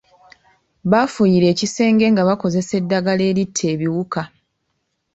Baafuuyira 0.91 1.45
ekisenge 1.53 2.05
nga 2.13 2.23
bakozesa 2.29 2.73
eddagala 2.81 3.23
eritta 3.31 3.63
ebiwuka. 3.73 4.21